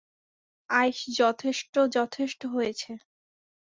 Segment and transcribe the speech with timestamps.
[0.69, 2.91] আইস, যথেষ্ট, যথেষ্ট হয়েছে!